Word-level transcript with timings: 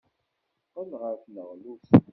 Teqqel 0.61 0.91
ɣer 1.01 1.15
tneɣlust. 1.23 1.91